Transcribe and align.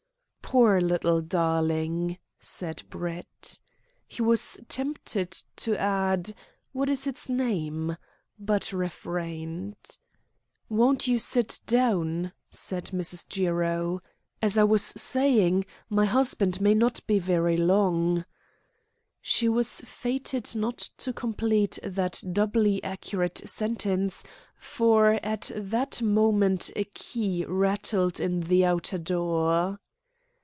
"Poor 0.53 0.81
little 0.81 1.21
darling!" 1.21 2.17
said 2.37 2.83
Brett. 2.89 3.57
He 4.05 4.21
was 4.21 4.59
tempted 4.67 5.31
to 5.55 5.77
add: 5.79 6.35
"What 6.73 6.89
is 6.89 7.07
its 7.07 7.29
name?" 7.29 7.95
but 8.37 8.73
refrained. 8.73 9.77
"Won't 10.67 11.07
you 11.07 11.19
sit 11.19 11.61
down?" 11.65 12.33
said 12.49 12.87
Mrs. 12.87 13.29
Jiro. 13.29 14.01
"As 14.41 14.57
I 14.57 14.65
was 14.65 14.83
saying, 14.83 15.65
my 15.89 16.03
husband 16.03 16.59
may 16.59 16.73
not 16.73 16.99
be 17.07 17.17
very 17.17 17.55
long" 17.55 18.25
She 19.21 19.47
was 19.47 19.79
fated 19.85 20.53
not 20.53 20.79
to 20.97 21.13
complete 21.13 21.79
that 21.81 22.21
doubly 22.29 22.83
accurate 22.83 23.37
sentence, 23.47 24.25
for 24.57 25.13
at 25.23 25.49
that 25.55 26.01
moment 26.01 26.71
a 26.75 26.83
key 26.83 27.45
rattled 27.47 28.19
in 28.19 28.41
the 28.41 28.65
outer 28.65 28.97
door. 28.97 29.79